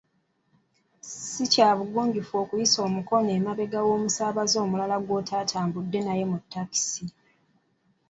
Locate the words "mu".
6.31-6.37